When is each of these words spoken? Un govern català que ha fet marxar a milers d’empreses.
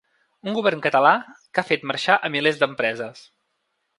Un 0.51 0.55
govern 0.57 0.79
català 0.85 1.11
que 1.35 1.61
ha 1.63 1.67
fet 1.67 1.85
marxar 1.91 2.17
a 2.29 2.33
milers 2.37 2.59
d’empreses. 2.63 3.25